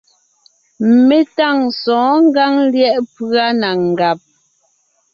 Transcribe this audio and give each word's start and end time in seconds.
Mé 1.07 1.17
tâŋ 1.35 1.57
sɔ̌ɔn 1.81 2.17
ngǎŋ 2.27 2.53
lyɛ̌ʼ 2.73 2.99
pʉ́a 3.13 3.47
na 3.61 3.69
ngàb; 3.89 4.19